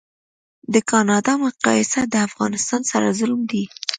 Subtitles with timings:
[0.73, 3.63] د کانادا مقایسه د افغانستان سره ظلم دی